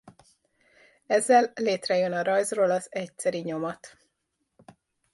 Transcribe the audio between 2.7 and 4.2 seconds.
az egyszeri nyomat.